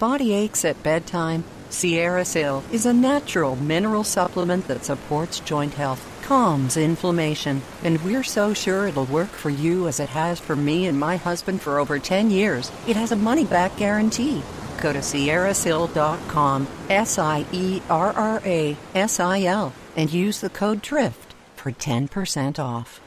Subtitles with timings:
[0.00, 6.02] body aches at bedtime, Sierra Sil is a natural mineral supplement that supports joint health,
[6.22, 10.86] calms inflammation, and we're so sure it'll work for you as it has for me
[10.86, 12.72] and my husband for over 10 years.
[12.88, 14.42] It has a money back guarantee.
[14.80, 20.50] Go to sierrasil.com, S I E R R A S I L, and use the
[20.50, 23.02] code DRIFT for 10% off.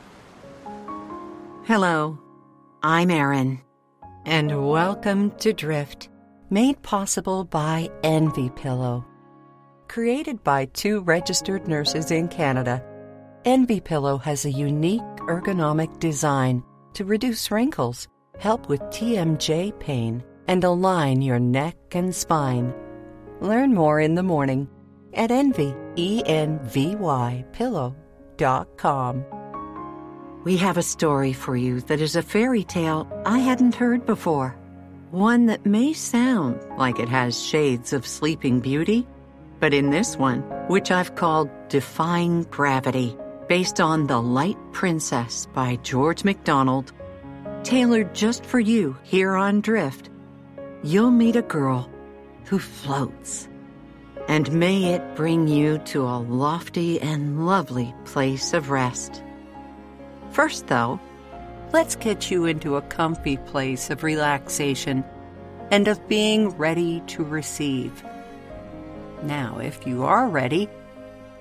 [1.65, 2.19] Hello,
[2.83, 3.61] I'm Erin,
[4.25, 6.09] and welcome to Drift,
[6.53, 9.03] made possible by Envy Pillow.
[9.87, 12.85] Created by two registered nurses in Canada,
[13.43, 16.63] Envy Pillow has a unique ergonomic design
[16.93, 22.71] to reduce wrinkles, help with TMJ pain, and align your neck and spine.
[23.41, 24.69] Learn more in the morning
[25.15, 29.25] at envy, E-N-V-Y, pillow.com.
[30.43, 34.55] We have a story for you that is a fairy tale I hadn't heard before.
[35.13, 39.05] One that may sound like it has shades of Sleeping Beauty,
[39.59, 43.15] but in this one, which I've called Defying Gravity,
[43.47, 46.93] based on The Light Princess by George MacDonald,
[47.61, 50.09] tailored just for you here on Drift,
[50.81, 51.87] you'll meet a girl
[52.45, 53.47] who floats.
[54.27, 59.21] And may it bring you to a lofty and lovely place of rest.
[60.31, 60.99] First, though,
[61.73, 65.03] let's get you into a comfy place of relaxation
[65.71, 68.03] and of being ready to receive.
[69.23, 70.69] Now, if you are ready,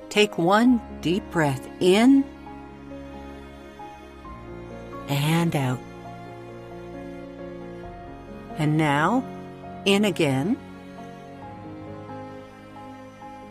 [0.08, 2.25] take one deep breath in
[5.08, 5.78] and out.
[8.56, 9.22] And now,
[9.84, 10.56] in again.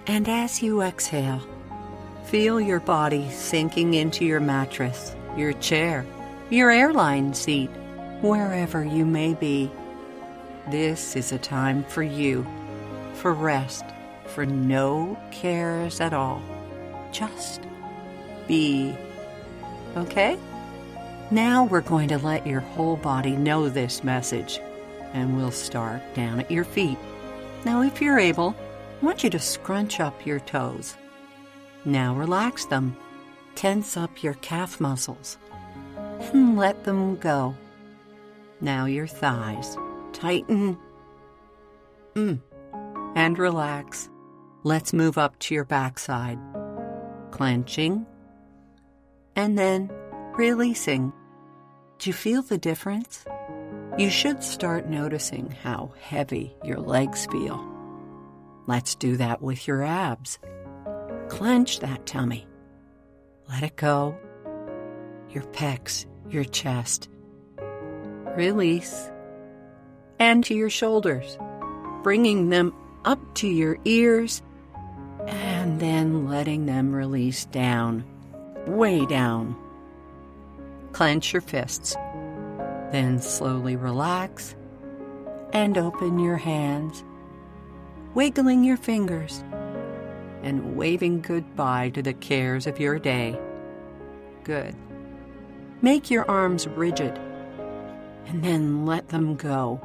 [0.08, 1.42] And as you exhale,
[2.26, 6.06] feel your body sinking into your mattress, your chair,
[6.52, 7.70] your airline seat,
[8.20, 9.72] wherever you may be.
[10.70, 12.46] This is a time for you,
[13.14, 13.86] for rest,
[14.26, 16.42] for no cares at all.
[17.14, 17.62] Just
[18.48, 18.94] be.
[19.96, 20.38] Okay?
[21.32, 24.60] Now we're going to let your whole body know this message
[25.14, 26.98] and we'll start down at your feet.
[27.64, 28.56] Now, if you're able,
[29.02, 30.98] I want you to scrunch up your toes.
[31.86, 32.98] Now, relax them.
[33.56, 35.38] Tense up your calf muscles
[36.34, 37.56] and let them go.
[38.60, 39.78] Now, your thighs.
[40.14, 40.78] Tighten.
[42.16, 42.42] Mm.
[43.16, 44.10] And relax.
[44.64, 46.40] Let's move up to your backside.
[47.32, 48.06] Clenching.
[49.36, 49.90] And then
[50.38, 51.12] releasing.
[51.98, 53.26] Do you feel the difference?
[53.98, 57.64] You should start noticing how heavy your legs feel.
[58.68, 60.40] Let's do that with your abs.
[61.30, 62.48] Clench that tummy.
[63.50, 64.18] Let it go.
[65.30, 67.10] Your pecs, your chest.
[68.36, 69.10] Release.
[70.20, 71.38] And to your shoulders,
[72.04, 72.74] bringing them
[73.06, 74.42] up to your ears
[75.28, 78.04] and then letting them release down,
[78.68, 79.56] way down.
[80.92, 81.96] Clench your fists.
[82.92, 84.56] Then slowly relax
[85.54, 87.04] and open your hands,
[88.14, 89.44] wiggling your fingers
[90.44, 93.40] and waving goodbye to the cares of your day.
[94.44, 94.76] Good.
[95.82, 97.20] Make your arms rigid
[98.28, 99.82] and then let them go.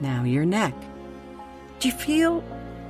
[0.00, 0.74] Now your neck.
[1.78, 2.44] Do you feel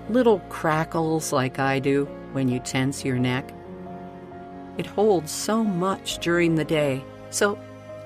[0.09, 3.53] little crackles like I do when you tense your neck?
[4.78, 7.59] It holds so much during the day, so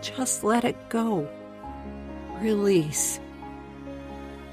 [0.03, 1.29] just let it go.
[2.41, 3.21] Release.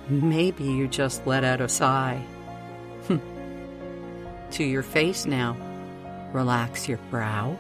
[0.08, 2.24] Maybe you just let out a sigh.
[4.52, 5.58] to your face now.
[6.32, 7.58] Relax your brow,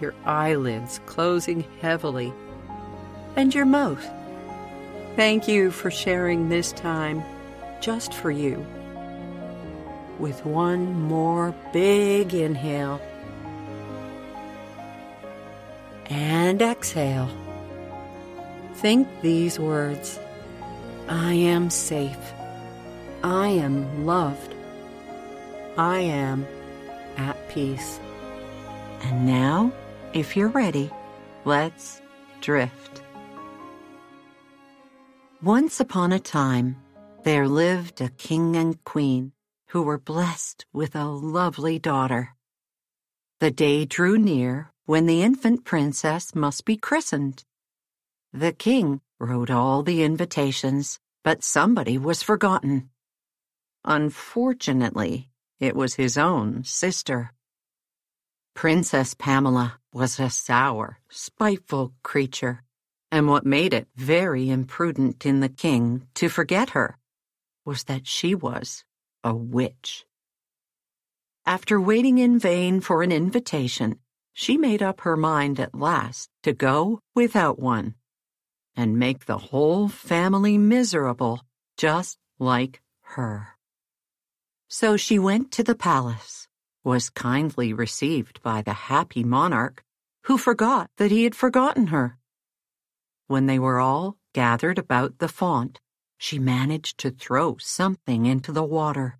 [0.00, 2.32] your eyelids closing heavily,
[3.36, 4.04] and your mouth.
[5.16, 7.22] Thank you for sharing this time
[7.80, 8.64] just for you.
[10.18, 13.00] With one more big inhale
[16.10, 17.30] and exhale.
[18.74, 20.18] Think these words
[21.08, 22.32] I am safe.
[23.22, 24.54] I am loved.
[25.76, 26.46] I am
[27.16, 28.00] at peace.
[29.02, 29.72] And now,
[30.12, 30.90] if you're ready,
[31.44, 32.02] let's
[32.40, 33.02] drift.
[35.42, 36.76] Once upon a time,
[37.22, 39.32] there lived a king and queen
[39.68, 42.34] who were blessed with a lovely daughter.
[43.38, 47.44] The day drew near when the infant princess must be christened.
[48.32, 52.90] The king wrote all the invitations, but somebody was forgotten.
[53.84, 55.28] Unfortunately,
[55.60, 57.32] it was his own sister.
[58.54, 62.62] Princess Pamela was a sour, spiteful creature
[63.12, 66.96] And what made it very imprudent in the king to forget her
[67.64, 68.84] was that she was
[69.24, 70.06] a witch.
[71.44, 73.98] After waiting in vain for an invitation,
[74.32, 77.94] she made up her mind at last to go without one
[78.76, 81.42] and make the whole family miserable
[81.76, 83.56] just like her.
[84.68, 86.46] So she went to the palace,
[86.84, 89.82] was kindly received by the happy monarch,
[90.24, 92.18] who forgot that he had forgotten her.
[93.26, 95.80] When they were all gathered about the font,
[96.18, 99.18] she managed to throw something into the water.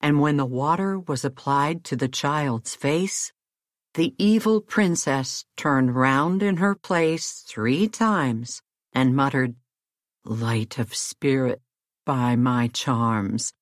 [0.00, 3.32] And when the water was applied to the child's face,
[3.94, 8.60] the evil princess turned round in her place three times
[8.92, 9.54] and muttered,
[10.24, 11.62] Light of spirit,
[12.04, 13.52] by my charms,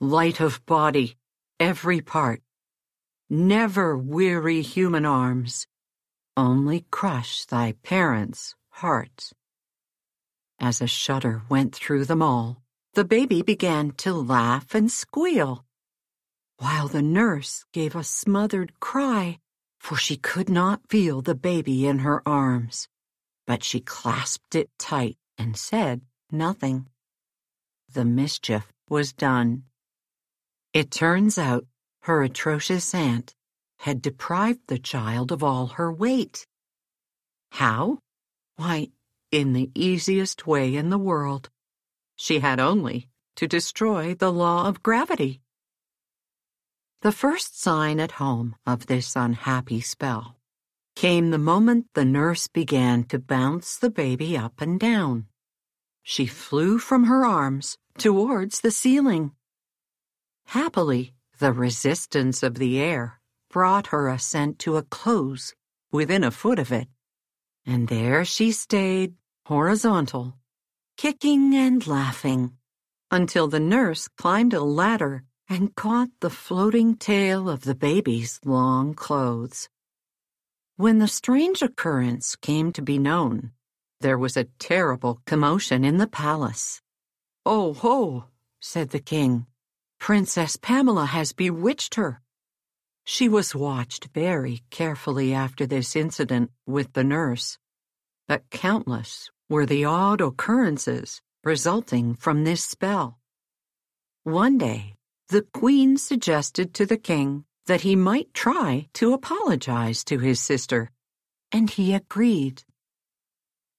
[0.00, 1.16] light of body,
[1.60, 2.42] every part,
[3.28, 5.66] never weary human arms,
[6.36, 9.32] only crush thy parents' hearts.
[10.60, 12.62] As a shudder went through them all,
[12.94, 15.64] the baby began to laugh and squeal,
[16.58, 19.38] while the nurse gave a smothered cry
[19.78, 22.88] for she could not feel the baby in her arms,
[23.46, 26.86] but she clasped it tight and said nothing.
[27.92, 29.64] The mischief was done.
[30.72, 31.66] It turns out
[32.02, 33.34] her atrocious aunt
[33.78, 36.46] had deprived the child of all her weight.
[37.52, 37.98] How?
[38.56, 38.88] Why,
[39.30, 41.50] in the easiest way in the world.
[42.16, 45.40] She had only to destroy the law of gravity.
[47.02, 50.36] The first sign at home of this unhappy spell
[50.96, 55.26] came the moment the nurse began to bounce the baby up and down.
[56.02, 59.30] She flew from her arms towards the ceiling.
[60.52, 65.54] Happily, the resistance of the air brought her ascent to a close
[65.92, 66.88] within a foot of it,
[67.66, 69.12] and there she stayed
[69.44, 70.38] horizontal,
[70.96, 72.56] kicking and laughing,
[73.10, 78.94] until the nurse climbed a ladder and caught the floating tail of the baby's long
[78.94, 79.68] clothes.
[80.76, 83.52] When the strange occurrence came to be known,
[84.00, 86.80] there was a terrible commotion in the palace.
[87.44, 88.24] Oh ho,
[88.60, 89.44] said the king.
[89.98, 92.20] Princess Pamela has bewitched her.
[93.04, 97.58] She was watched very carefully after this incident with the nurse,
[98.26, 103.18] but countless were the odd occurrences resulting from this spell.
[104.24, 104.96] One day,
[105.28, 110.90] the queen suggested to the king that he might try to apologize to his sister,
[111.52, 112.62] and he agreed.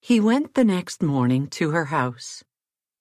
[0.00, 2.42] He went the next morning to her house,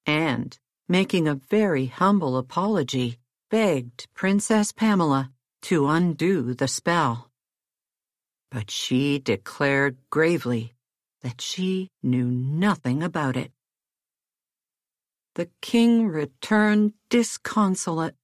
[0.06, 0.58] and,
[0.90, 3.20] making a very humble apology,
[3.50, 5.32] begged Princess Pamela
[5.62, 7.30] to undo the spell.
[8.52, 10.74] But she declared gravely
[11.22, 13.52] that she knew nothing about it.
[15.36, 18.16] The king returned disconsolate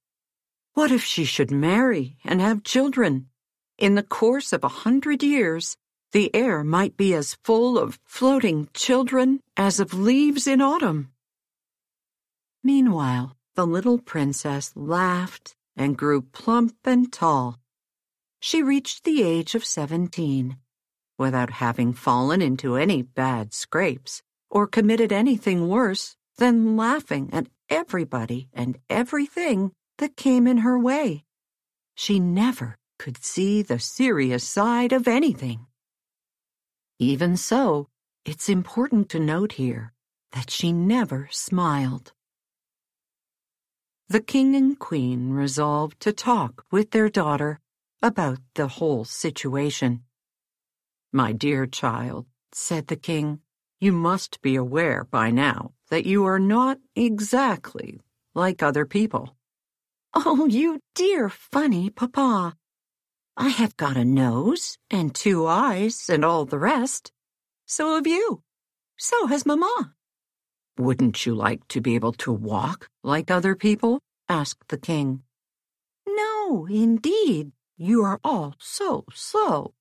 [0.76, 3.28] what if she should marry and have children?
[3.78, 5.74] In the course of a hundred years,
[6.12, 11.12] the air might be as full of floating children as of leaves in autumn.
[12.66, 17.60] Meanwhile, the little princess laughed and grew plump and tall.
[18.40, 20.56] She reached the age of seventeen
[21.16, 24.20] without having fallen into any bad scrapes
[24.50, 31.24] or committed anything worse than laughing at everybody and everything that came in her way.
[31.94, 35.66] She never could see the serious side of anything.
[36.98, 37.86] Even so,
[38.24, 39.92] it's important to note here
[40.32, 42.12] that she never smiled.
[44.08, 47.58] The king and queen resolved to talk with their daughter
[48.00, 50.04] about the whole situation.
[51.12, 53.40] My dear child, said the king,
[53.80, 58.00] you must be aware by now that you are not exactly
[58.32, 59.36] like other people.
[60.14, 62.54] Oh, you dear funny papa.
[63.36, 67.10] I have got a nose and two eyes and all the rest.
[67.66, 68.44] So have you.
[68.96, 69.95] So has Mamma.
[70.78, 74.00] Wouldn't you like to be able to walk like other people?
[74.28, 75.22] asked the king.
[76.06, 77.52] No, indeed.
[77.78, 79.72] You are all so slow.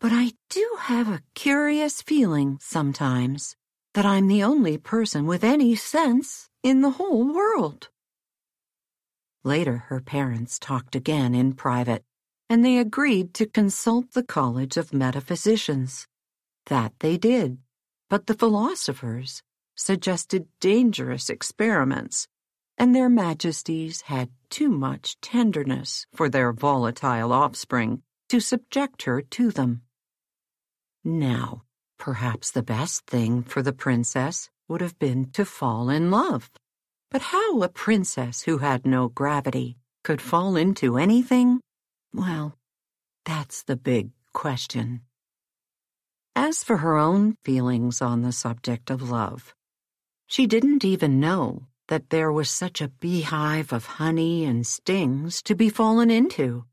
[0.00, 3.56] But I do have a curious feeling sometimes
[3.94, 7.88] that I'm the only person with any sense in the whole world.
[9.44, 12.04] Later, her parents talked again in private,
[12.48, 16.06] and they agreed to consult the College of Metaphysicians.
[16.66, 17.58] That they did,
[18.10, 19.42] but the philosophers
[19.78, 22.28] suggested dangerous experiments,
[22.76, 29.50] and their majesties had too much tenderness for their volatile offspring to subject her to
[29.50, 29.80] them.
[31.02, 31.62] Now,
[31.98, 36.50] Perhaps the best thing for the princess would have been to fall in love.
[37.10, 41.60] But how a princess who had no gravity could fall into anything?
[42.14, 42.56] Well,
[43.24, 45.02] that's the big question.
[46.36, 49.54] As for her own feelings on the subject of love,
[50.28, 55.54] she didn't even know that there was such a beehive of honey and stings to
[55.54, 56.64] be fallen into.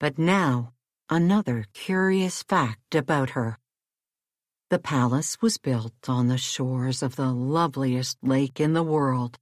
[0.00, 0.72] But now,
[1.08, 3.56] another curious fact about her.
[4.68, 9.38] The palace was built on the shores of the loveliest lake in the world,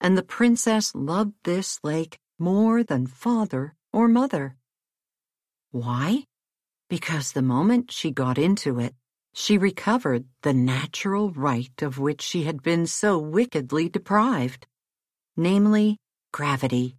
[0.00, 4.54] and the princess loved this lake more than father or mother.
[5.72, 6.24] Why?
[6.88, 8.94] Because the moment she got into it,
[9.32, 14.66] she recovered the natural right of which she had been so wickedly deprived,
[15.36, 15.98] namely,
[16.32, 16.96] gravity.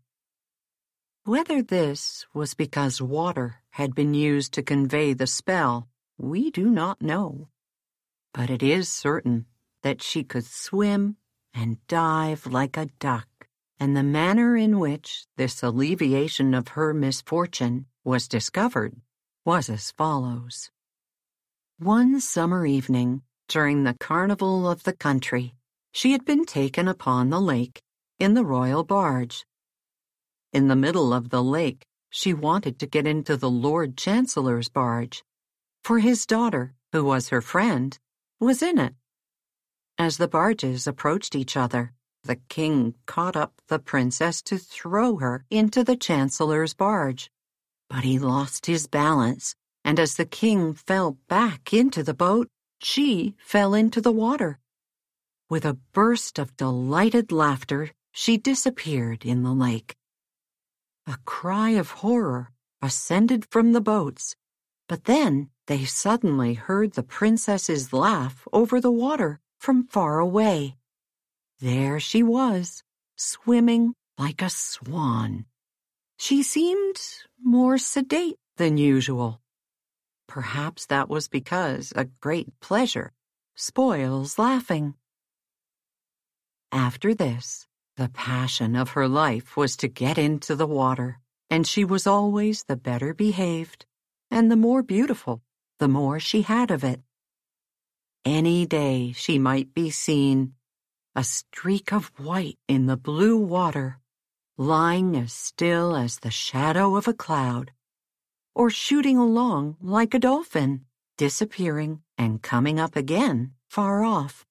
[1.23, 7.01] Whether this was because water had been used to convey the spell, we do not
[7.01, 7.49] know.
[8.33, 9.45] But it is certain
[9.83, 11.17] that she could swim
[11.53, 13.27] and dive like a duck,
[13.79, 18.95] and the manner in which this alleviation of her misfortune was discovered
[19.45, 20.71] was as follows.
[21.81, 25.55] One summer evening, during the carnival of the country,
[25.91, 27.81] she had been taken upon the lake
[28.19, 29.47] in the royal barge.
[30.53, 35.23] In the middle of the lake, she wanted to get into the Lord Chancellor's barge,
[35.83, 37.97] for his daughter, who was her friend,
[38.39, 38.93] was in it.
[39.97, 45.45] As the barges approached each other, the king caught up the princess to throw her
[45.49, 47.31] into the Chancellor's barge.
[47.89, 52.47] But he lost his balance and as the king fell back into the boat,
[52.79, 54.59] she fell into the water.
[55.49, 59.95] With a burst of delighted laughter, she disappeared in the lake.
[61.07, 64.35] A cry of horror ascended from the boats,
[64.87, 70.75] but then they suddenly heard the princess's laugh over the water from far away.
[71.59, 72.83] There she was,
[73.15, 75.45] swimming like a swan.
[76.17, 76.99] She seemed
[77.41, 79.41] more sedate than usual.
[80.31, 83.11] Perhaps that was because a great pleasure
[83.53, 84.93] spoils laughing.
[86.71, 91.19] After this, the passion of her life was to get into the water,
[91.49, 93.85] and she was always the better behaved,
[94.29, 95.41] and the more beautiful,
[95.79, 97.01] the more she had of it.
[98.23, 100.53] Any day she might be seen,
[101.13, 103.99] a streak of white in the blue water,
[104.57, 107.73] lying as still as the shadow of a cloud
[108.53, 110.85] or shooting along like a dolphin,
[111.17, 114.45] disappearing and coming up again far off.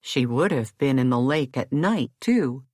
[0.00, 2.64] She would have been in the lake at night, too,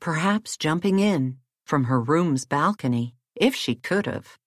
[0.00, 4.38] perhaps jumping in from her room's balcony if she could have.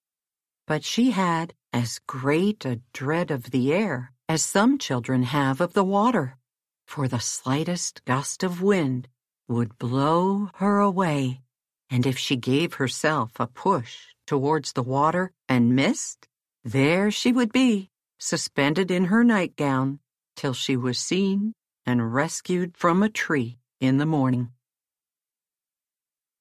[0.65, 5.73] But she had as great a dread of the air as some children have of
[5.73, 6.37] the water,
[6.85, 9.07] for the slightest gust of wind
[9.47, 11.41] would blow her away,
[11.89, 16.27] and if she gave herself a push towards the water and missed,
[16.63, 19.99] there she would be, suspended in her nightgown,
[20.35, 21.53] till she was seen
[21.85, 24.49] and rescued from a tree in the morning.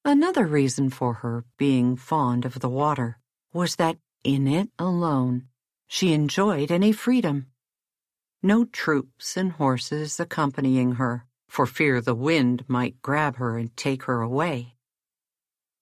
[0.05, 3.19] Another reason for her being fond of the water
[3.51, 5.47] was that in it alone
[5.87, 7.47] she enjoyed any freedom.
[8.43, 14.03] No troops and horses accompanying her, for fear the wind might grab her and take
[14.03, 14.76] her away.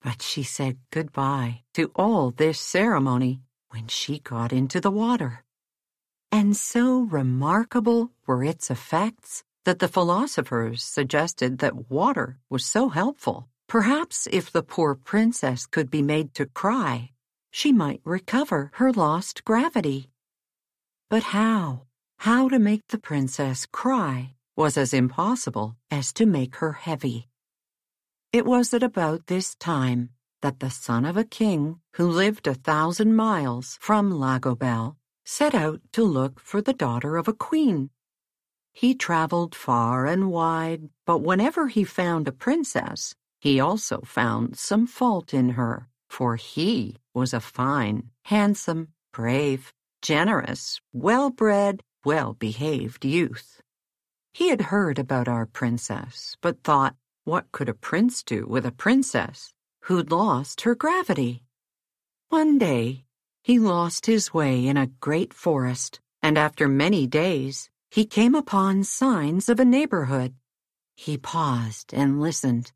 [0.02, 5.44] But she said goodbye to all this ceremony when she got into the water.
[6.30, 13.48] And so remarkable were its effects that the philosophers suggested that water was so helpful.
[13.68, 17.10] Perhaps if the poor princess could be made to cry,
[17.50, 20.10] she might recover her lost gravity.
[21.10, 21.82] But how?
[22.18, 27.28] How to make the princess cry was as impossible as to make her heavy.
[28.36, 30.10] It was at about this time
[30.42, 35.80] that the son of a king who lived a thousand miles from Lagobel set out
[35.92, 37.88] to look for the daughter of a queen.
[38.74, 44.86] He traveled far and wide, but whenever he found a princess, he also found some
[44.86, 53.06] fault in her, for he was a fine, handsome, brave, generous, well bred, well behaved
[53.06, 53.62] youth.
[54.34, 58.70] He had heard about our princess, but thought what could a prince do with a
[58.70, 61.42] princess who'd lost her gravity?
[62.28, 63.04] One day,
[63.42, 68.84] he lost his way in a great forest, and after many days, he came upon
[68.84, 70.36] signs of a neighborhood.
[70.94, 72.70] He paused and listened.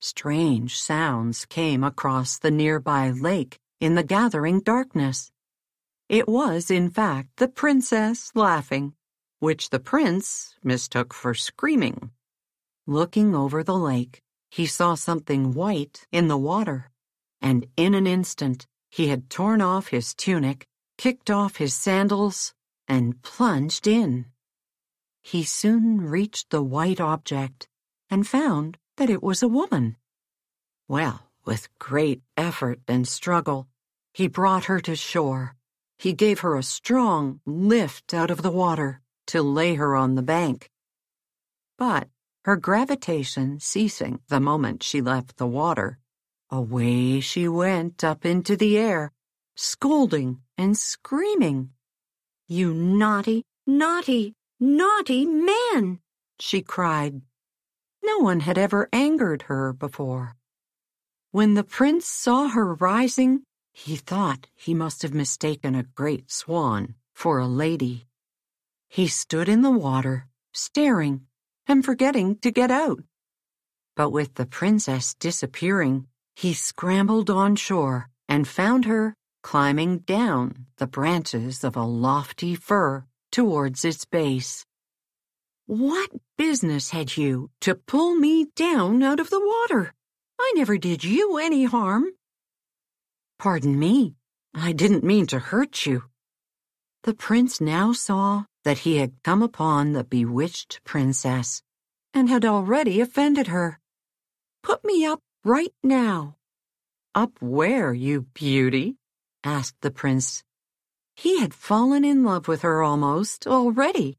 [0.00, 5.30] Strange sounds came across the nearby lake in the gathering darkness.
[6.08, 8.94] It was, in fact, the princess laughing,
[9.38, 12.10] which the prince mistook for screaming.
[12.86, 16.90] Looking over the lake, he saw something white in the water,
[17.40, 20.66] and in an instant he had torn off his tunic,
[20.98, 22.52] kicked off his sandals,
[22.86, 24.26] and plunged in.
[25.22, 27.68] He soon reached the white object
[28.10, 29.96] and found that it was a woman.
[30.86, 33.66] Well, with great effort and struggle,
[34.12, 35.56] he brought her to shore.
[35.98, 40.22] He gave her a strong lift out of the water to lay her on the
[40.22, 40.70] bank.
[41.78, 42.08] But
[42.44, 45.98] her gravitation ceasing the moment she left the water,
[46.50, 49.10] away she went up into the air,
[49.56, 51.70] scolding and screaming.
[52.46, 56.00] You naughty, naughty, naughty man!
[56.38, 57.22] she cried.
[58.04, 60.36] No one had ever angered her before.
[61.30, 66.94] When the prince saw her rising, he thought he must have mistaken a great swan
[67.14, 68.06] for a lady.
[68.88, 71.22] He stood in the water, staring
[71.66, 73.02] and forgetting to get out.
[73.96, 80.86] But with the princess disappearing, he scrambled on shore and found her climbing down the
[80.86, 84.64] branches of a lofty fir towards its base.
[85.66, 89.94] What business had you to pull me down out of the water?
[90.40, 92.10] I never did you any harm.
[93.38, 94.16] Pardon me,
[94.54, 96.04] I didn't mean to hurt you.
[97.04, 101.62] The prince now saw that he had come upon the bewitched princess
[102.12, 103.78] and had already offended her.
[104.62, 106.36] Put me up right now.
[107.14, 108.96] Up where, you beauty?
[109.44, 110.42] asked the prince.
[111.14, 114.18] He had fallen in love with her almost already,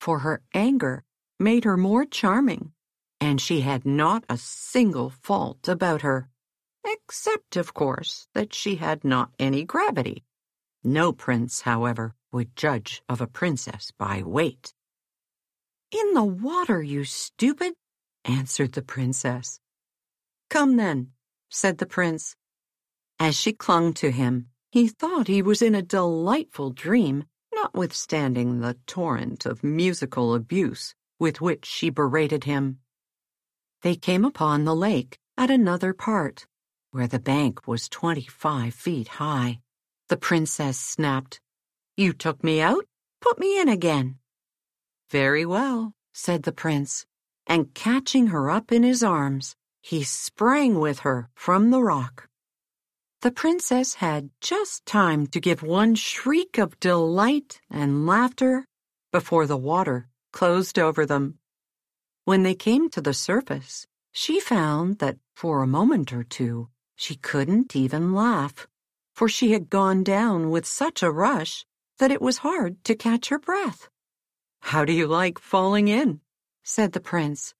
[0.00, 1.04] for her anger
[1.40, 2.72] made her more charming,
[3.20, 6.28] and she had not a single fault about her,
[6.84, 10.24] except, of course, that she had not any gravity.
[10.84, 14.72] No prince, however, would judge of a princess by weight.
[15.90, 17.74] In the water, you stupid,
[18.24, 19.60] answered the princess.
[20.50, 21.12] Come then,
[21.50, 22.36] said the prince.
[23.18, 27.24] As she clung to him, he thought he was in a delightful dream,
[27.54, 32.78] notwithstanding the torrent of musical abuse with which she berated him.
[33.82, 36.46] They came upon the lake at another part,
[36.90, 39.60] where the bank was twenty-five feet high.
[40.08, 41.40] The princess snapped,
[41.98, 42.84] You took me out?
[43.20, 44.18] Put me in again.
[45.10, 47.04] Very well, said the prince,
[47.44, 52.28] and catching her up in his arms, he sprang with her from the rock.
[53.22, 58.64] The princess had just time to give one shriek of delight and laughter
[59.10, 61.40] before the water closed over them.
[62.24, 67.16] When they came to the surface, she found that for a moment or two she
[67.16, 68.68] couldn't even laugh
[69.18, 71.66] for she had gone down with such a rush
[71.98, 73.88] that it was hard to catch her breath.
[74.60, 76.20] How do you like falling in?
[76.62, 77.54] said the prince.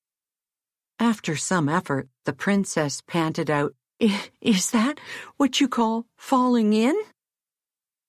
[0.98, 3.74] After some effort, the princess panted out,
[4.40, 5.00] Is that
[5.36, 6.96] what you call falling in?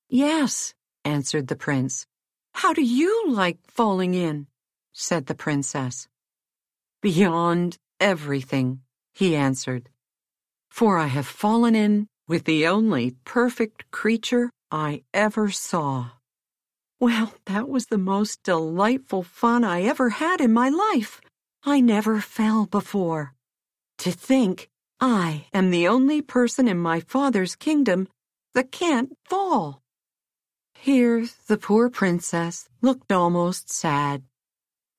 [0.10, 0.74] Yes,
[1.06, 2.06] answered the prince.
[2.54, 4.48] How do you like falling in?
[4.94, 6.08] said the princess.
[7.02, 8.82] Beyond everything,
[9.14, 9.90] he answered.
[10.70, 16.19] For I have fallen in with the only perfect creature I ever saw.
[17.00, 21.22] Well, that was the most delightful fun I ever had in my life.
[21.64, 23.34] I never fell before.
[24.00, 28.10] To think I am the only person in my father's kingdom
[28.54, 29.82] that can't fall.
[30.76, 34.24] Here the poor princess looked almost sad.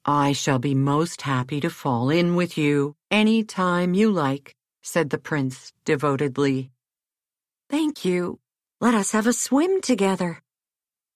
[0.04, 5.10] I shall be most happy to fall in with you any time you like, said
[5.10, 6.70] the prince devotedly.
[7.68, 8.40] Thank you.
[8.80, 10.42] Let us have a swim together.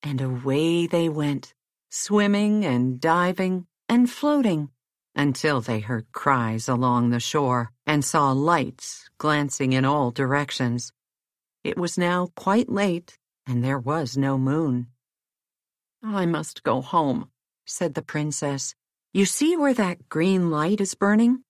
[0.07, 1.55] And away they went,
[1.91, 4.69] swimming and diving and floating,
[5.17, 10.93] until they heard cries along the shore and saw lights glancing in all directions.
[11.65, 14.89] It was now quite late, and there was no moon.
[16.03, 17.31] I must go home,
[17.65, 18.75] said the princess.
[19.15, 21.45] You see where that green light is burning?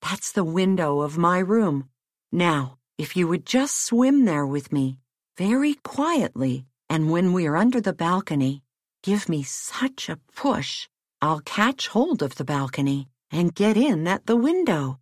[0.00, 1.88] That's the window of my room.
[2.30, 5.00] Now, if you would just swim there with me,
[5.36, 8.62] very quietly, and when we are under the balcony,
[9.02, 10.88] give me such a push,
[11.20, 14.98] I'll catch hold of the balcony and get in at the window.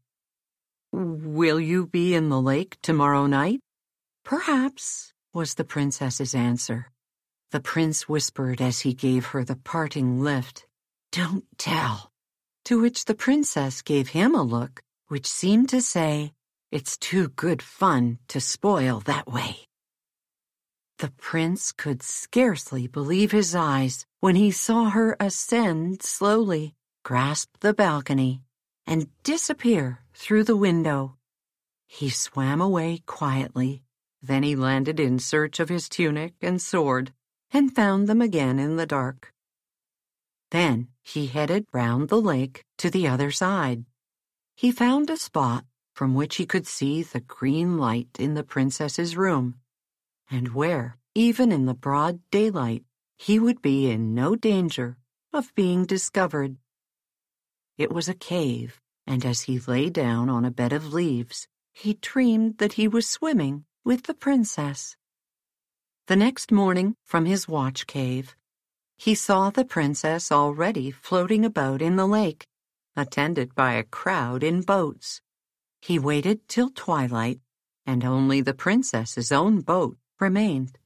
[0.92, 3.60] Will you be in the lake tomorrow night?
[4.24, 6.90] Perhaps, was the princess's answer.
[7.50, 10.66] The prince whispered as he gave her the parting lift,
[11.12, 12.10] Don't tell.
[12.66, 16.32] To which the princess gave him a look which seemed to say,
[16.70, 19.66] it's too good fun to spoil that way.
[20.98, 27.74] The prince could scarcely believe his eyes when he saw her ascend slowly, grasp the
[27.74, 28.42] balcony,
[28.86, 31.16] and disappear through the window.
[31.86, 33.82] He swam away quietly.
[34.22, 37.12] Then he landed in search of his tunic and sword
[37.50, 39.32] and found them again in the dark.
[40.50, 43.84] Then he headed round the lake to the other side.
[44.56, 49.16] He found a spot from which he could see the green light in the princess's
[49.16, 49.56] room,
[50.34, 52.82] and where, even in the broad daylight,
[53.16, 54.98] he would be in no danger
[55.32, 56.56] of being discovered.
[57.78, 61.94] It was a cave, and as he lay down on a bed of leaves, he
[62.00, 64.96] dreamed that he was swimming with the princess.
[66.08, 68.34] The next morning, from his watch cave,
[68.96, 72.48] he saw the princess already floating about in the lake,
[72.96, 75.20] attended by a crowd in boats.
[75.80, 77.38] He waited till twilight,
[77.86, 80.78] and only the princess's own boat remained.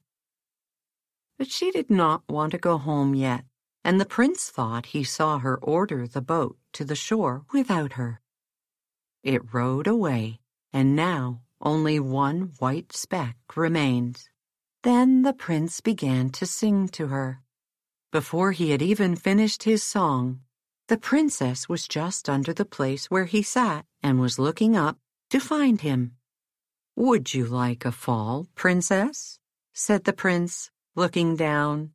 [1.37, 3.45] But she did not want to go home yet,
[3.83, 8.21] and the prince thought he saw her order the boat to the shore without her.
[9.23, 10.39] It rowed away,
[10.73, 14.29] and now only one white speck remained.
[14.83, 17.41] Then the prince began to sing to her.
[18.11, 20.41] Before he had even finished his song,
[20.87, 24.97] the princess was just under the place where he sat and was looking up
[25.29, 26.15] to find him.
[26.99, 29.39] Would you like a fall, princess?
[29.73, 31.91] said the prince, looking down.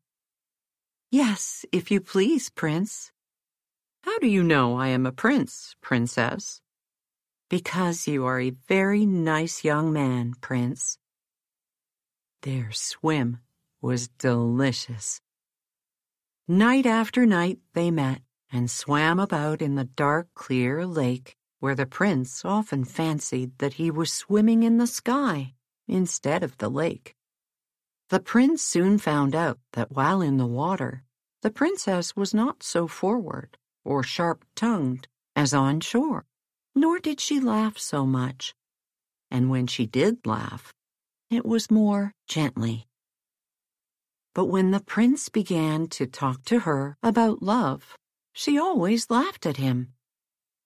[1.11, 3.13] Yes, if you please, prince.
[4.05, 6.63] How do you know I am a prince, princess?
[7.51, 10.97] Because you are a very nice young man, prince.
[12.41, 13.41] Their swim
[13.83, 15.21] was delicious.
[16.49, 21.87] Night after night they met and swam about in the dark, clear lake where the
[21.87, 25.55] prince often fancied that he was swimming in the sky
[25.89, 27.15] instead of the lake.
[28.11, 31.05] The prince soon found out that while in the water,
[31.43, 36.27] the princess was not so forward or sharp tongued as on shore,
[36.75, 38.55] nor did she laugh so much.
[39.31, 40.73] And when she did laugh,
[41.31, 42.87] it was more gently.
[44.35, 47.97] But when the prince began to talk to her about love,
[48.33, 49.94] she always laughed at him.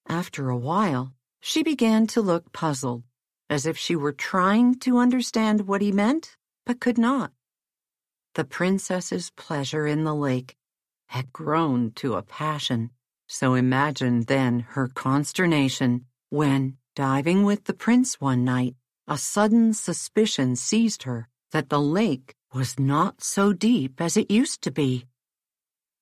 [0.08, 3.04] After a while, she began to look puzzled,
[3.50, 7.32] as if she were trying to understand what he meant, but could not.
[8.34, 10.56] The princess's pleasure in the lake
[11.08, 12.90] had grown to a passion,
[13.26, 20.56] so imagine then her consternation when, diving with the prince one night, a sudden suspicion
[20.56, 25.04] seized her that the lake was not so deep as it used to be.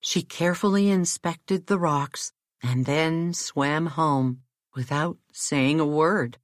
[0.00, 4.42] She carefully inspected the rocks and then swam home
[4.74, 6.38] without saying a word.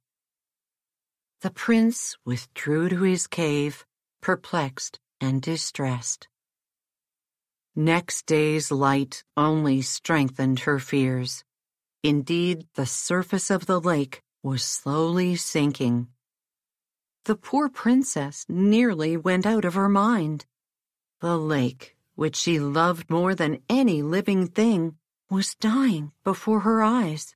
[1.41, 3.85] The prince withdrew to his cave,
[4.21, 6.27] perplexed and distressed.
[7.75, 11.43] Next day's light only strengthened her fears.
[12.03, 16.07] Indeed, the surface of the lake was slowly sinking
[17.25, 20.45] the poor princess nearly went out of her mind.
[21.21, 24.97] The lake, which she loved more than any living thing,
[25.33, 27.35] was dying before her eyes.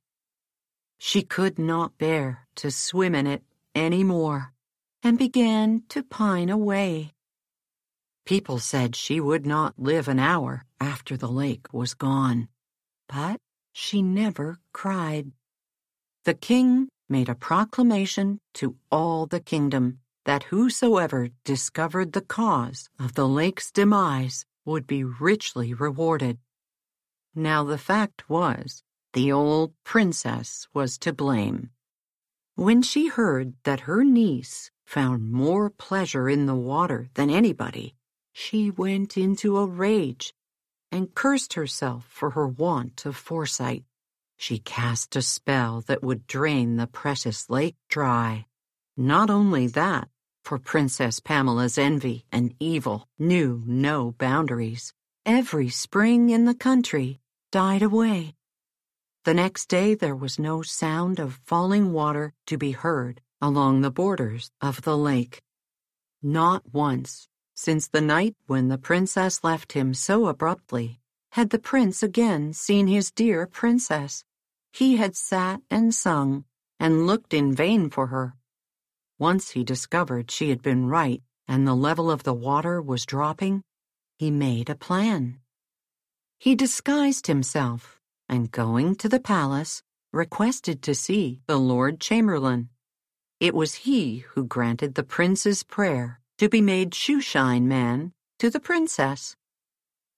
[0.98, 3.42] She could not bear to swim in it
[3.74, 4.52] any more,
[5.02, 7.12] and began to pine away.
[8.24, 12.46] People said she would not live an hour after the lake was gone,
[13.08, 13.40] but
[13.72, 15.32] she never cried.
[16.24, 23.14] The king made a proclamation to all the kingdom that whosoever discovered the cause of
[23.14, 26.38] the lake's demise would be richly rewarded.
[27.34, 31.70] Now the fact was, the old princess was to blame.
[32.54, 37.94] When she heard that her niece found more pleasure in the water than anybody,
[38.32, 40.34] she went into a rage
[40.90, 43.84] and cursed herself for her want of foresight.
[44.36, 48.46] She cast a spell that would drain the precious lake dry.
[48.96, 50.08] Not only that,
[50.42, 54.94] for Princess Pamela's envy and evil knew no boundaries.
[55.28, 57.20] Every spring in the country
[57.52, 58.34] died away.
[59.24, 63.90] The next day there was no sound of falling water to be heard along the
[63.90, 65.42] borders of the lake.
[66.22, 70.98] Not once, since the night when the princess left him so abruptly,
[71.32, 74.24] had the prince again seen his dear princess.
[74.72, 76.46] He had sat and sung
[76.80, 78.34] and looked in vain for her.
[79.18, 83.62] Once he discovered she had been right and the level of the water was dropping,
[84.18, 85.38] he made a plan.
[86.38, 92.68] He disguised himself and, going to the palace, requested to see the Lord Chamberlain.
[93.38, 98.60] It was he who granted the prince's prayer to be made shoeshine man to the
[98.60, 99.36] princess.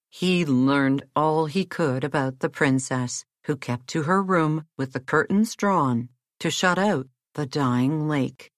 [0.09, 5.01] He learned all he could about the princess, who kept to her room with the
[5.01, 6.09] curtains drawn
[6.39, 8.51] to shut out the dying lake.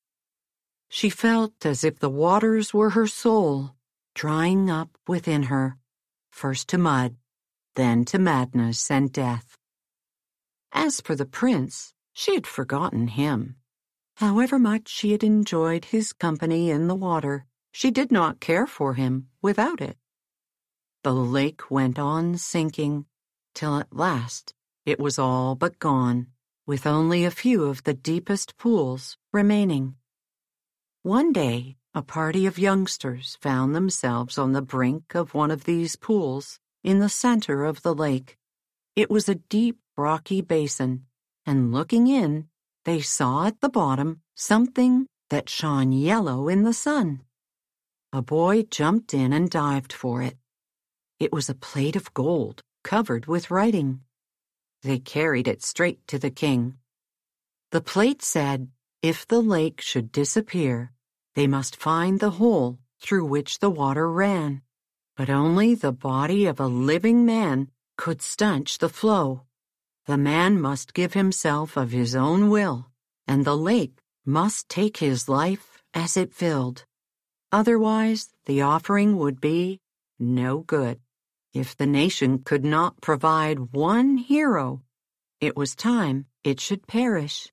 [0.89, 3.75] She felt as if the waters were her soul,
[4.15, 5.79] drying up within her,
[6.31, 7.17] first to mud,
[7.75, 9.57] then to madness and death.
[10.73, 13.57] As for the prince, she had forgotten him.
[14.17, 18.95] However much she had enjoyed his company in the water, she did not care for
[18.95, 19.97] him without it.
[21.03, 23.07] The lake went on sinking,
[23.55, 26.29] till at last it was all but gone,
[26.67, 29.97] with only a few of the deepest pools remaining.
[31.03, 35.95] One day, a party of youngsters found themselves on the brink of one of these
[35.95, 38.39] pools in the center of the lake.
[38.97, 41.05] It was a deep, rocky basin,
[41.45, 42.49] and looking in,
[42.87, 47.21] they saw at the bottom something that shone yellow in the sun.
[48.11, 50.39] A boy jumped in and dived for it.
[51.21, 54.01] It was a plate of gold covered with writing.
[54.83, 56.79] They carried it straight to the king.
[57.71, 58.69] The plate said,
[59.03, 60.93] if the lake should disappear,
[61.35, 64.63] they must find the hole through which the water ran.
[65.17, 69.43] But only the body of a living man could stanch the flow.
[70.07, 72.89] The man must give himself of his own will,
[73.27, 76.85] and the lake must take his life as it filled.
[77.51, 79.81] Otherwise, the offering would be
[80.19, 81.01] no good.
[81.53, 84.83] If the nation could not provide one hero,
[85.41, 87.53] it was time it should perish.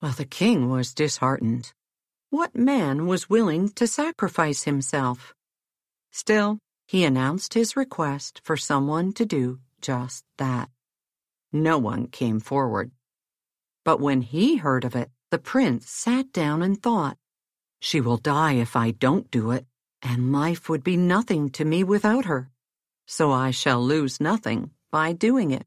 [0.00, 1.72] Well, the king was disheartened.
[2.32, 5.34] What man was willing to sacrifice himself?
[6.10, 10.68] Still, he announced his request for someone to do just that.
[11.52, 12.90] No one came forward.
[13.84, 17.18] But when he heard of it, the prince sat down and thought,
[17.80, 19.66] She will die if I don't do it,
[20.00, 22.52] and life would be nothing to me without her
[23.06, 25.66] so I shall lose nothing by doing it.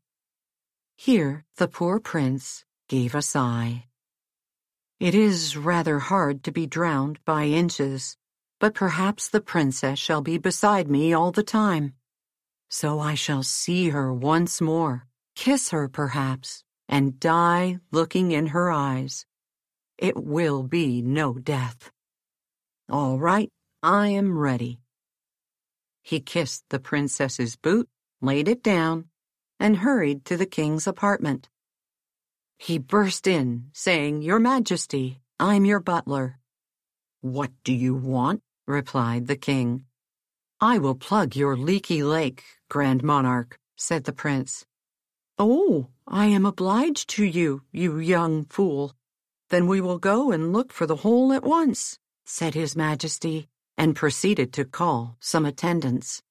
[0.96, 3.86] Here the poor prince gave a sigh.
[5.00, 8.16] It is rather hard to be drowned by inches,
[8.62, 11.96] but perhaps the princess shall be beside me all the time.
[12.70, 15.06] So I shall see her once more,
[15.36, 19.26] kiss her perhaps, and die looking in her eyes.
[19.98, 21.92] It will be no death.
[22.90, 23.50] All right,
[23.84, 24.80] I am ready.
[26.04, 27.90] He kissed the princess's boot,
[28.22, 29.10] laid it down,
[29.60, 31.50] and hurried to the king's apartment.
[32.58, 36.40] He burst in, saying, Your Majesty, I'm your butler.
[37.22, 38.42] What do you want?
[38.68, 39.86] replied the king.
[40.62, 44.66] I will plug your leaky lake, Grand Monarch, said the prince.
[45.38, 48.94] Oh, I am obliged to you, you young fool.
[49.50, 53.96] Then we will go and look for the hole at once, said his Majesty and
[53.96, 56.22] proceeded to call some attendants.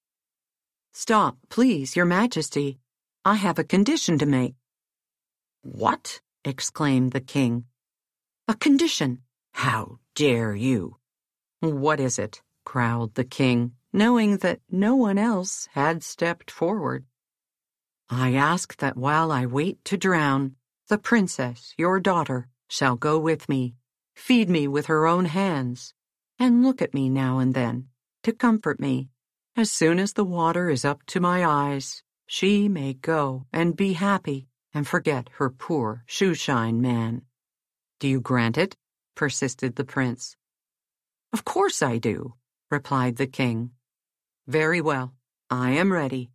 [0.92, 2.78] Stop, please, Your Majesty.
[3.24, 4.54] I have a condition to make.
[5.64, 6.20] What?
[6.44, 7.64] exclaimed the king.
[8.46, 9.22] A condition.
[9.54, 10.98] How dare you?
[11.60, 12.42] What is it?
[12.66, 17.06] growled the king, knowing that no one else had stepped forward.
[18.10, 20.56] I ask that while I wait to drown,
[20.88, 23.74] the princess, your daughter, shall go with me,
[24.14, 25.94] feed me with her own hands,
[26.38, 27.88] and look at me now and then
[28.22, 29.08] to comfort me.
[29.56, 33.94] As soon as the water is up to my eyes, she may go and be
[33.94, 37.22] happy and forget her poor shoeshine man.
[38.00, 38.76] Do you grant it?
[39.14, 40.36] persisted the prince.
[41.32, 42.34] Of course I do,
[42.70, 43.70] replied the king.
[44.46, 45.14] Very well,
[45.48, 46.30] I am ready.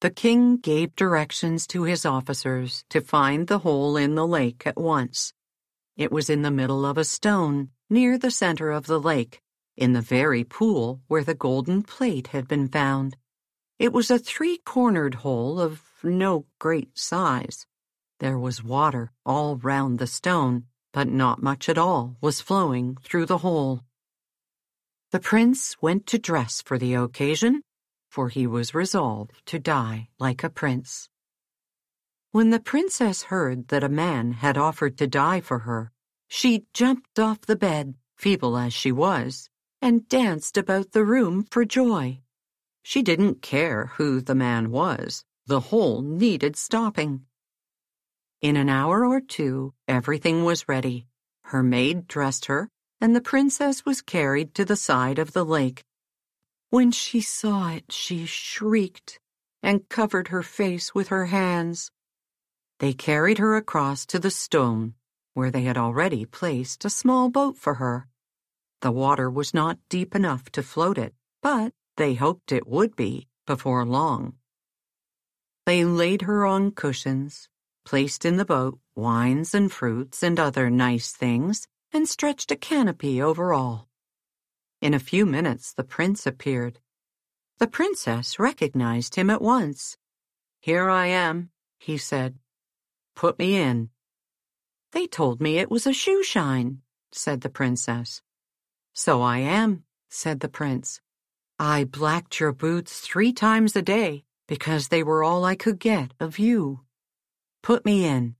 [0.00, 4.78] The king gave directions to his officers to find the hole in the lake at
[4.78, 5.32] once.
[5.96, 9.40] It was in the middle of a stone near the center of the lake,
[9.76, 13.16] in the very pool where the golden plate had been found.
[13.78, 17.64] It was a three cornered hole of no great size.
[18.18, 23.26] There was water all round the stone, but not much at all was flowing through
[23.26, 23.82] the hole.
[25.12, 27.62] The prince went to dress for the occasion,
[28.10, 31.08] for he was resolved to die like a prince.
[32.32, 35.92] When the princess heard that a man had offered to die for her,
[36.26, 39.48] she jumped off the bed, feeble as she was,
[39.80, 42.20] and danced about the room for joy.
[42.88, 45.22] She didn't care who the man was.
[45.44, 47.26] The hole needed stopping.
[48.40, 51.06] In an hour or two, everything was ready.
[51.52, 55.84] Her maid dressed her, and the princess was carried to the side of the lake.
[56.70, 59.20] When she saw it, she shrieked
[59.62, 61.90] and covered her face with her hands.
[62.78, 64.94] They carried her across to the stone
[65.34, 68.08] where they had already placed a small boat for her.
[68.80, 73.28] The water was not deep enough to float it, but they hoped it would be
[73.46, 74.34] before long.
[75.66, 77.48] They laid her on cushions,
[77.84, 83.20] placed in the boat wines and fruits and other nice things, and stretched a canopy
[83.20, 83.88] over all.
[84.80, 86.78] In a few minutes the prince appeared.
[87.58, 89.96] The princess recognized him at once.
[90.60, 92.38] Here I am, he said.
[93.16, 93.90] Put me in.
[94.92, 98.22] They told me it was a shoe shine, said the princess.
[98.92, 101.00] So I am, said the prince.
[101.60, 106.12] I blacked your boots three times a day because they were all I could get
[106.20, 106.82] of you.
[107.64, 108.36] Put me in.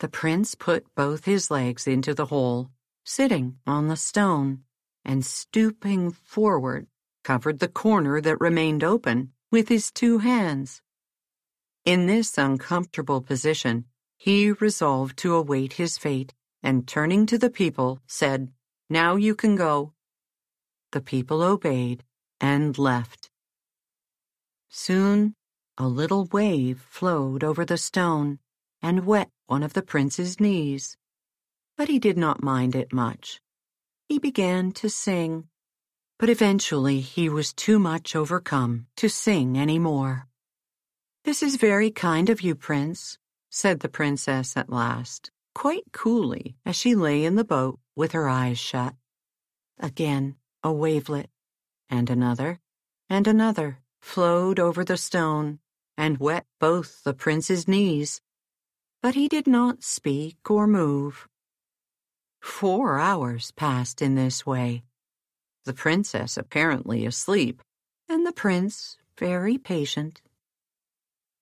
[0.00, 2.70] The prince put both his legs into the hole,
[3.04, 4.64] sitting on the stone,
[5.04, 6.88] and stooping forward,
[7.22, 10.82] covered the corner that remained open with his two hands.
[11.84, 13.84] In this uncomfortable position,
[14.16, 18.50] he resolved to await his fate, and turning to the people, said,
[18.90, 19.92] Now you can go.
[20.90, 22.02] The people obeyed
[22.40, 23.30] and left.
[24.68, 25.34] Soon
[25.76, 28.38] a little wave flowed over the stone
[28.82, 30.96] and wet one of the prince's knees.
[31.76, 33.40] But he did not mind it much.
[34.08, 35.48] He began to sing,
[36.18, 40.26] but eventually he was too much overcome to sing any more.
[41.24, 43.18] This is very kind of you, Prince,
[43.50, 48.28] said the princess at last, quite coolly, as she lay in the boat with her
[48.28, 48.94] eyes shut.
[49.78, 51.30] Again a wavelet,
[51.90, 52.60] and another,
[53.08, 55.58] and another flowed over the stone
[55.96, 58.20] and wet both the prince's knees.
[59.02, 61.28] But he did not speak or move.
[62.40, 64.84] Four hours passed in this way,
[65.64, 67.62] the princess apparently asleep,
[68.08, 70.22] and the prince very patient.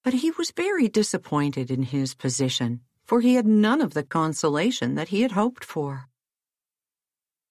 [0.03, 4.95] But he was very disappointed in his position, for he had none of the consolation
[4.97, 6.09] that he had hoped for.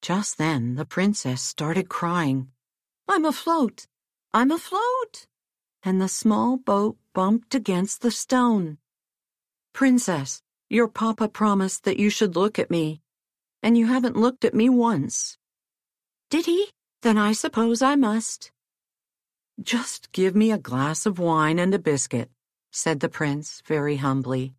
[0.01, 2.49] Just then the princess started crying,
[3.07, 3.87] I'm afloat!
[4.33, 5.27] I'm afloat!
[5.83, 8.77] And the small boat bumped against the stone.
[9.73, 13.01] Princess, your papa promised that you should look at me,
[13.61, 15.37] and you haven't looked at me once.
[16.29, 16.69] Did he?
[17.03, 18.51] Then I suppose I must.
[19.61, 22.29] Just give me a glass of wine and a biscuit,
[22.71, 24.55] said the prince very humbly.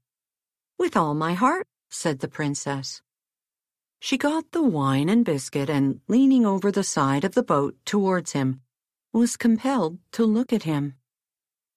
[0.78, 3.02] With all my heart, said the princess.
[4.00, 8.32] She got the wine and biscuit and, leaning over the side of the boat towards
[8.32, 8.60] him,
[9.12, 10.94] was compelled to look at him.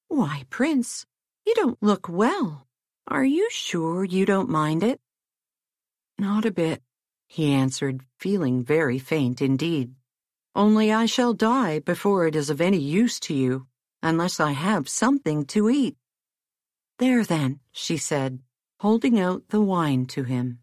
[0.10, 1.06] Why, Prince,
[1.46, 2.68] you don't look well.
[3.08, 5.00] Are you sure you don't mind it?
[6.18, 6.84] Not a bit,
[7.28, 9.96] he answered, feeling very faint indeed.
[10.56, 13.68] Only I shall die before it is of any use to you,
[14.04, 15.96] unless I have something to eat.
[16.98, 18.40] There then, she said,
[18.80, 20.60] holding out the wine to him.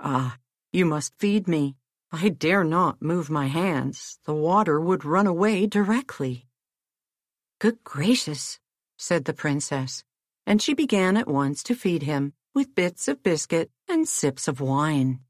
[0.00, 0.38] Ah,
[0.74, 1.76] you must feed me.
[2.10, 4.18] I dare not move my hands.
[4.24, 6.48] The water would run away directly.
[7.60, 8.58] Good gracious,
[8.96, 10.02] said the princess,
[10.44, 14.60] and she began at once to feed him with bits of biscuit and sips of
[14.60, 15.20] wine.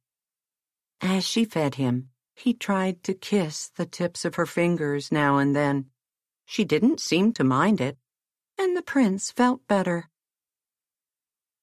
[1.02, 5.54] As she fed him, he tried to kiss the tips of her fingers now and
[5.54, 5.86] then.
[6.46, 7.98] She didn't seem to mind it,
[8.58, 10.08] and the prince felt better.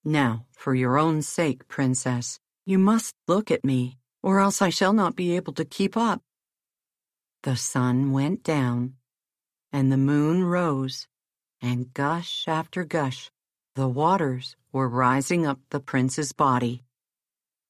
[0.04, 4.93] Now, for your own sake, princess, you must look at me, or else I shall
[4.93, 6.21] not be able to keep up.
[7.43, 8.95] The sun went down,
[9.71, 11.08] and the moon rose,
[11.62, 13.32] and gush after gush,
[13.76, 16.84] the waters were rising up the prince's body.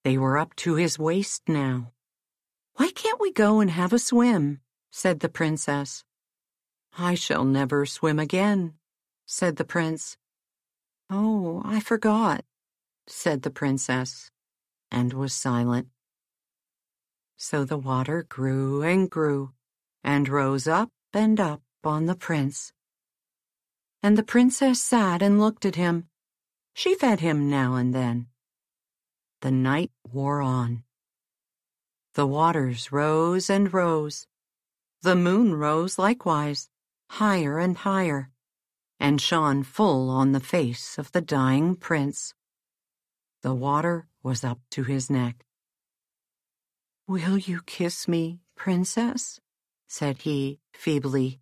[0.03, 1.91] They were up to his waist now.
[2.75, 4.61] Why can't we go and have a swim?
[4.91, 6.03] said the princess.
[6.97, 8.73] I shall never swim again,
[9.25, 10.17] said the prince.
[11.09, 12.43] Oh, I forgot,
[13.07, 14.30] said the princess,
[14.91, 15.87] and was silent.
[17.37, 19.53] So the water grew and grew,
[20.03, 22.73] and rose up and up on the prince.
[24.03, 26.07] And the princess sat and looked at him.
[26.73, 28.27] She fed him now and then.
[29.41, 30.83] The night wore on.
[32.13, 34.27] The waters rose and rose.
[35.01, 36.69] The moon rose likewise,
[37.09, 38.29] higher and higher,
[38.99, 42.35] and shone full on the face of the dying prince.
[43.41, 45.45] The water was up to his neck.
[47.07, 49.39] Will you kiss me, princess?
[49.87, 51.41] said he feebly.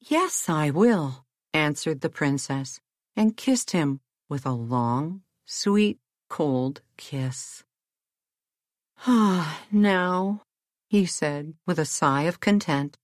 [0.00, 2.80] Yes, I will, answered the princess,
[3.16, 5.98] and kissed him with a long, sweet,
[6.28, 7.64] cold kiss.
[9.06, 10.42] Ah, now,
[10.88, 12.96] he said with a sigh of content,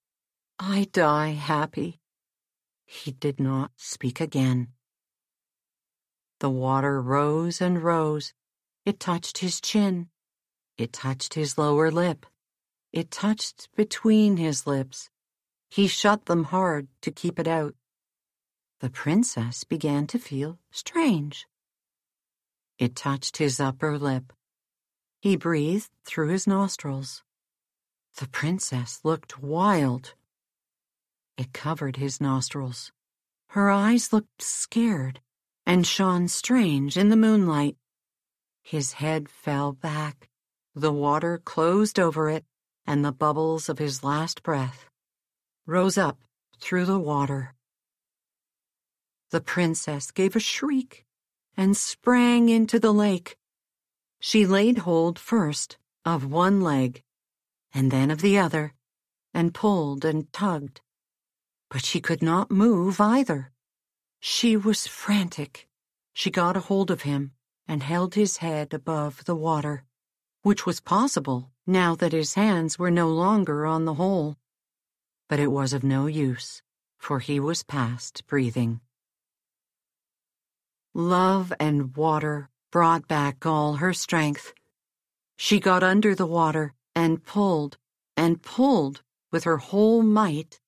[0.58, 2.00] I die happy.
[2.86, 4.68] He did not speak again.
[6.40, 8.32] The water rose and rose.
[8.88, 10.08] It touched his chin.
[10.78, 12.24] It touched his lower lip,
[12.90, 15.10] It touched between his lips.
[15.68, 17.74] He shut them hard to keep it out.
[18.80, 21.46] The princess began to feel strange.
[22.78, 24.32] It touched his upper lip.
[25.20, 27.22] He breathed through his nostrils.
[28.16, 30.14] The princess looked wild.
[31.36, 32.90] It covered his nostrils.
[33.48, 35.20] Her eyes looked scared
[35.66, 37.76] and shone strange in the moonlight.
[38.68, 40.28] His head fell back.
[40.74, 42.44] The water closed over it,
[42.86, 44.90] and the bubbles of his last breath
[45.64, 46.18] rose up
[46.60, 47.54] through the water.
[49.30, 51.06] The princess gave a shriek
[51.56, 53.38] and sprang into the lake.
[54.20, 57.02] She laid hold first of one leg
[57.72, 58.74] and then of the other
[59.32, 60.82] and pulled and tugged.
[61.70, 63.50] But she could not move either.
[64.20, 65.70] She was frantic.
[66.12, 67.32] She got a hold of him
[67.68, 69.84] and held his head above the water,
[70.42, 74.36] which was possible now that his hands were no longer on the hole.
[75.28, 76.62] But it was of no use,
[76.98, 78.80] for he was past breathing.
[80.94, 84.54] Love and water brought back all her strength.
[85.36, 87.76] She got under the water and pulled
[88.16, 90.58] and pulled with her whole might,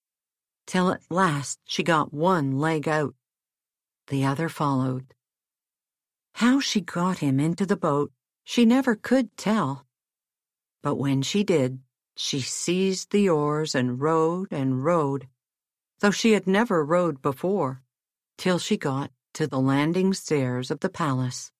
[0.66, 3.14] till at last she got one leg out.
[4.08, 5.14] The other followed.
[6.34, 8.12] How she got him into the boat,
[8.44, 9.86] she never could tell.
[10.82, 11.80] But when she did,
[12.16, 15.28] she seized the oars and rowed and rowed,
[16.00, 17.82] though she had never rowed before,
[18.38, 21.52] till she got to the landing stairs of the palace.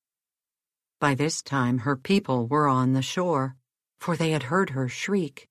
[0.99, 3.57] By this time her people were on the shore,
[3.99, 5.49] for they had heard her shriek.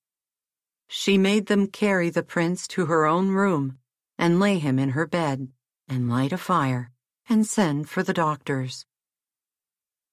[0.88, 3.78] She made them carry the prince to her own room
[4.18, 5.50] and lay him in her bed
[5.88, 6.92] and light a fire
[7.30, 8.86] and send for the doctors.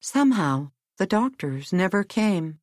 [0.07, 2.61] Somehow the doctors never came,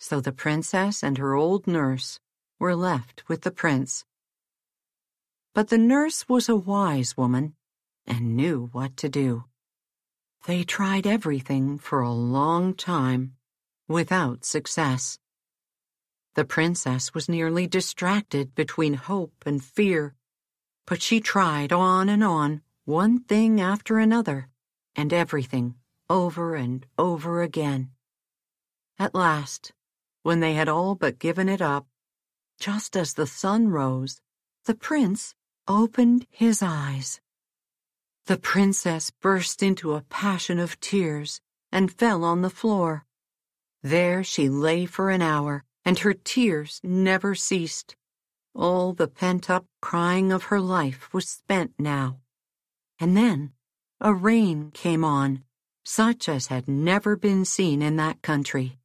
[0.00, 2.18] so the princess and her old nurse
[2.58, 4.04] were left with the prince.
[5.54, 7.54] But the nurse was a wise woman
[8.04, 9.44] and knew what to do.
[10.48, 13.36] They tried everything for a long time
[13.86, 15.20] without success.
[16.34, 20.16] The princess was nearly distracted between hope and fear,
[20.84, 24.48] but she tried on and on, one thing after another,
[24.96, 25.76] and everything
[26.08, 27.90] over and over again.
[28.98, 29.72] At last,
[30.22, 31.86] when they had all but given it up,
[32.58, 34.20] just as the sun rose,
[34.64, 35.34] the prince
[35.68, 37.20] opened his eyes.
[38.26, 41.40] The princess burst into a passion of tears
[41.70, 43.04] and fell on the floor.
[43.82, 47.94] There she lay for an hour, and her tears never ceased.
[48.54, 52.18] All the pent-up crying of her life was spent now.
[52.98, 53.52] And then
[54.00, 55.44] a rain came on,
[55.88, 58.76] such as had never been seen in that country.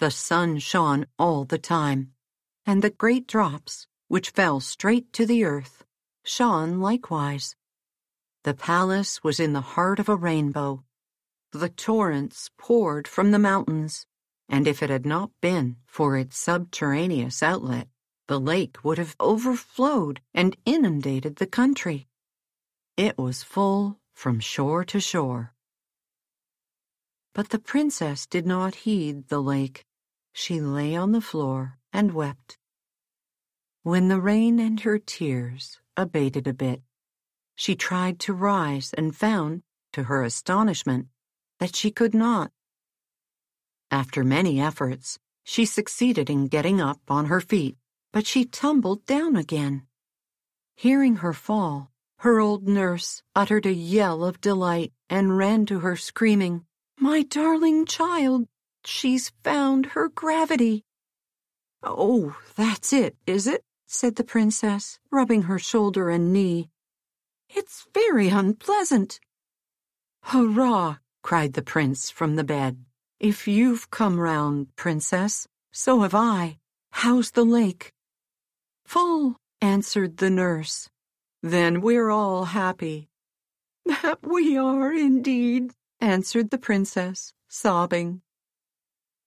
[0.00, 2.10] The sun shone all the time,
[2.66, 5.84] and the great drops, which fell straight to the earth,
[6.24, 7.54] shone likewise.
[8.42, 10.82] The palace was in the heart of a rainbow.
[11.52, 14.04] The torrents poured from the mountains,
[14.48, 17.86] and if it had not been for its subterraneous outlet,
[18.26, 22.08] the lake would have overflowed and inundated the country.
[22.96, 25.54] It was full from shore to shore.
[27.32, 29.84] But the princess did not heed the lake.
[30.32, 32.58] She lay on the floor and wept.
[33.82, 36.82] When the rain and her tears abated a bit,
[37.54, 39.62] she tried to rise and found,
[39.92, 41.08] to her astonishment,
[41.58, 42.52] that she could not.
[43.90, 47.76] After many efforts, she succeeded in getting up on her feet,
[48.12, 49.86] but she tumbled down again.
[50.76, 55.96] Hearing her fall, her old nurse uttered a yell of delight and ran to her
[55.96, 56.64] screaming,
[57.02, 58.46] My darling child,
[58.84, 60.84] she's found her gravity.
[61.82, 63.64] Oh, that's it, is it?
[63.86, 66.68] said the princess, rubbing her shoulder and knee.
[67.48, 69.18] It's very unpleasant.
[70.24, 70.98] Hurrah!
[71.22, 72.84] cried the prince from the bed.
[73.18, 76.58] If you've come round, princess, so have I.
[76.92, 77.94] How's the lake?
[78.84, 80.90] Full, answered the nurse.
[81.42, 83.08] Then we're all happy.
[83.86, 88.22] That we are indeed, answered the princess, sobbing.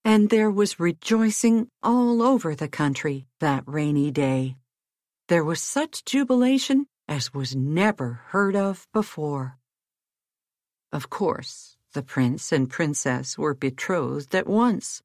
[0.04, 4.56] And there was rejoicing all over the country that rainy day.
[5.28, 9.58] There was such jubilation as was never heard of before.
[10.92, 15.02] Of course, the prince and princess were betrothed at once,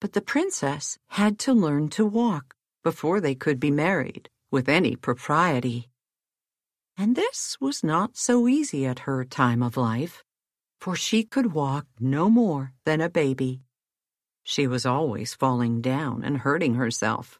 [0.00, 4.96] but the princess had to learn to walk before they could be married with any
[4.96, 5.88] propriety.
[6.96, 10.24] And this was not so easy at her time of life,
[10.80, 13.60] for she could walk no more than a baby.
[14.42, 17.38] She was always falling down and hurting herself.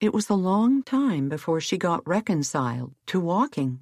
[0.00, 3.80] It was a long time before she got reconciled to walking.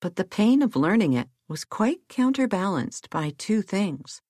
[0.00, 4.22] But the pain of learning it was quite counterbalanced by two things,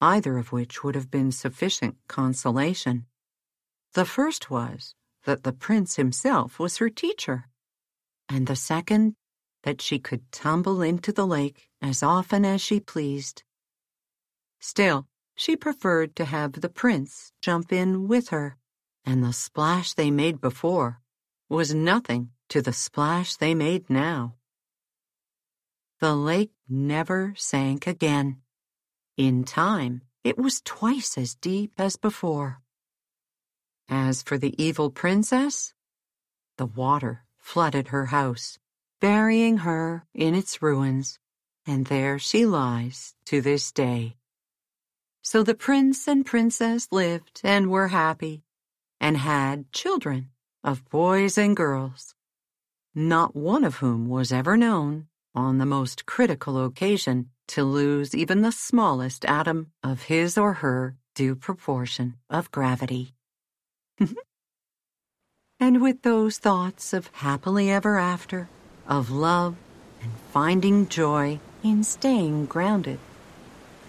[0.00, 3.06] either of which would have been sufficient consolation.
[3.94, 7.48] The first was that the prince himself was her teacher,
[8.28, 9.16] and the second,
[9.64, 13.42] that she could tumble into the lake as often as she pleased.
[14.60, 18.56] Still, she preferred to have the prince jump in with her,
[19.04, 21.00] and the splash they made before
[21.48, 24.34] was nothing to the splash they made now.
[26.00, 28.38] The lake never sank again.
[29.16, 32.60] In time, it was twice as deep as before.
[33.88, 35.72] As for the evil princess,
[36.56, 38.58] the water flooded her house,
[39.00, 41.18] burying her in its ruins,
[41.68, 44.16] and there she lies to this day.
[45.20, 48.42] So the prince and princess lived and were happy,
[48.98, 50.30] and had children
[50.64, 52.14] of boys and girls,
[52.94, 58.40] not one of whom was ever known on the most critical occasion, to lose even
[58.40, 63.14] the smallest atom of his or her due proportion of gravity.
[65.60, 68.48] and with those thoughts of happily ever after,
[68.86, 69.54] of love
[70.00, 72.98] and finding joy in staying grounded,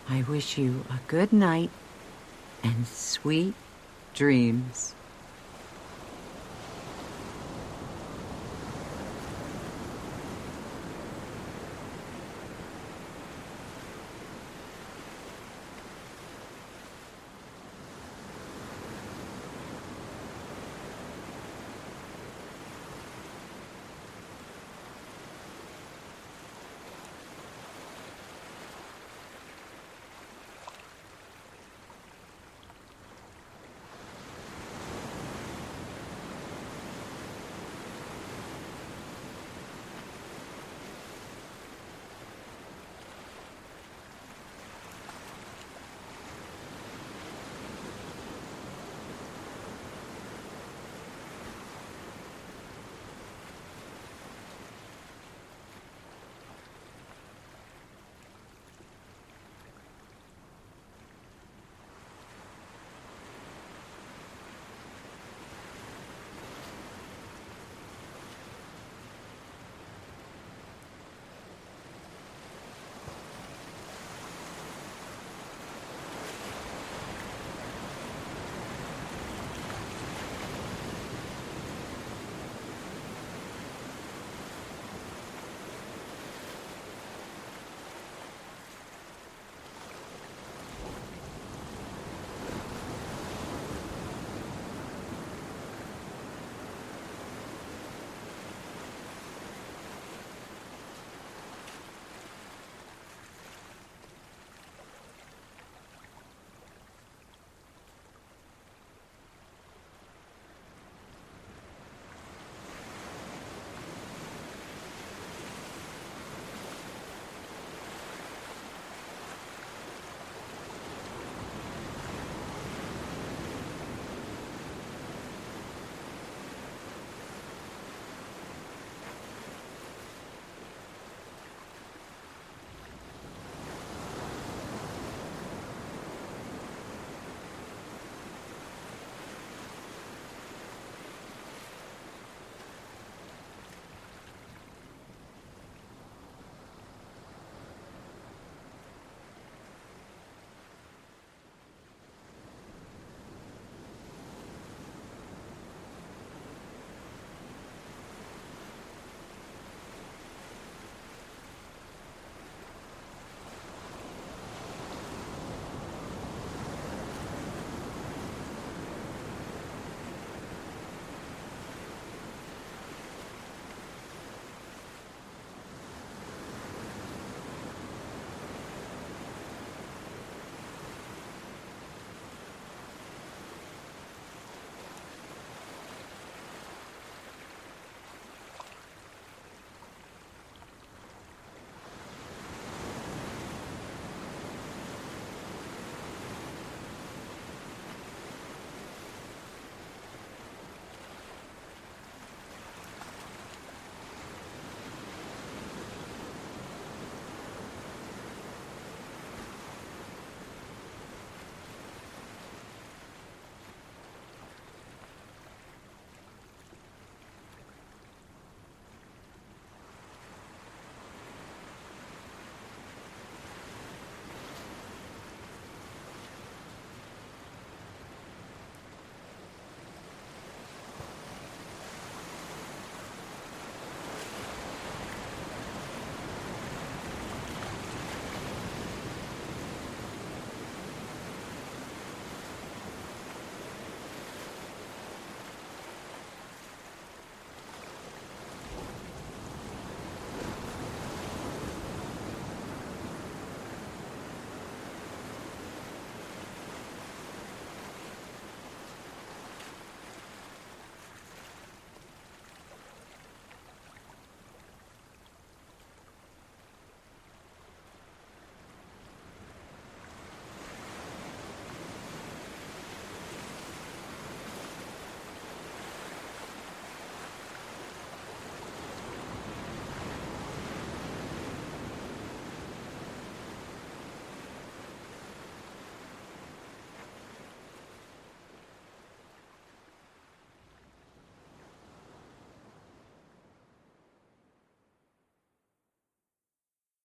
[0.10, 1.70] I wish you a good night
[2.64, 3.54] and sweet
[4.14, 4.96] dreams.